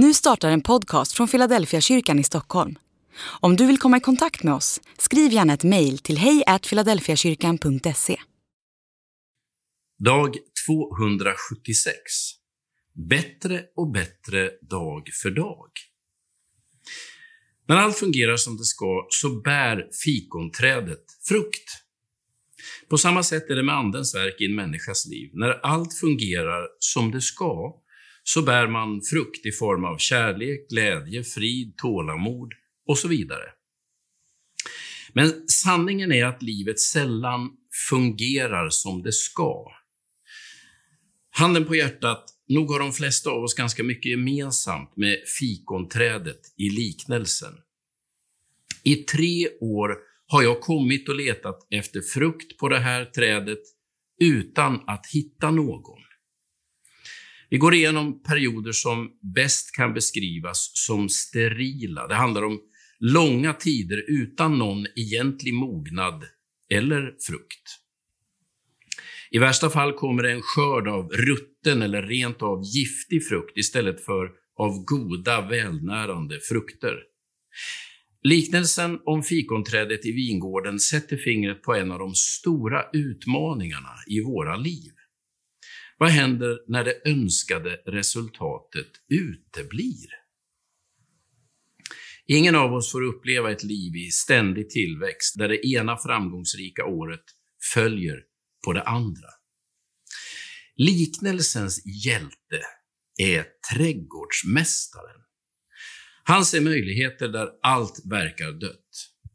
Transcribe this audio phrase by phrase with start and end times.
[0.00, 2.78] Nu startar en podcast från Philadelphia kyrkan i Stockholm.
[3.40, 8.16] Om du vill komma i kontakt med oss, skriv gärna ett mejl till hejfiladelfiakyrkan.se.
[9.98, 11.92] Dag 276.
[13.08, 15.70] Bättre och bättre dag för dag.
[17.68, 21.70] När allt fungerar som det ska så bär fikonträdet frukt.
[22.90, 25.30] På samma sätt är det med Andens verk i en människas liv.
[25.32, 27.82] När allt fungerar som det ska
[28.28, 32.52] så bär man frukt i form av kärlek, glädje, frid, tålamod
[32.86, 33.44] och så vidare.
[35.12, 37.50] Men sanningen är att livet sällan
[37.90, 39.66] fungerar som det ska.
[41.30, 46.70] Handen på hjärtat, nog har de flesta av oss ganska mycket gemensamt med fikonträdet i
[46.70, 47.52] liknelsen.
[48.84, 53.62] I tre år har jag kommit och letat efter frukt på det här trädet
[54.20, 56.07] utan att hitta någon.
[57.50, 62.06] Vi går igenom perioder som bäst kan beskrivas som sterila.
[62.06, 62.60] Det handlar om
[62.98, 66.24] långa tider utan någon egentlig mognad
[66.70, 67.78] eller frukt.
[69.30, 74.04] I värsta fall kommer det en skörd av rutten eller rent av giftig frukt istället
[74.04, 76.94] för av goda, välnärande frukter.
[78.22, 84.56] Liknelsen om fikonträdet i vingården sätter fingret på en av de stora utmaningarna i våra
[84.56, 84.92] liv.
[85.98, 90.06] Vad händer när det önskade resultatet uteblir?
[92.26, 97.24] Ingen av oss får uppleva ett liv i ständig tillväxt, där det ena framgångsrika året
[97.74, 98.22] följer
[98.64, 99.28] på det andra.
[100.76, 102.60] Liknelsens hjälte
[103.20, 105.20] är trädgårdsmästaren.
[106.24, 108.88] Han ser möjligheter där allt verkar dött.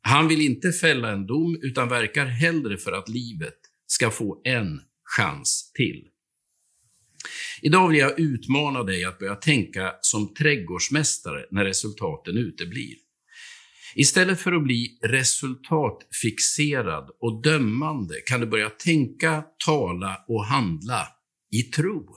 [0.00, 4.80] Han vill inte fälla en dom, utan verkar hellre för att livet ska få en
[5.04, 6.08] chans till.
[7.62, 12.94] Idag vill jag utmana dig att börja tänka som trädgårdsmästare när resultaten uteblir.
[13.94, 21.08] Istället för att bli resultatfixerad och dömande kan du börja tänka, tala och handla
[21.52, 22.14] i tro.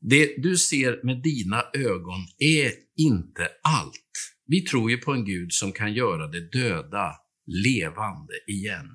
[0.00, 4.00] Det du ser med dina ögon är inte allt.
[4.46, 7.12] Vi tror ju på en Gud som kan göra det döda
[7.46, 8.88] levande igen.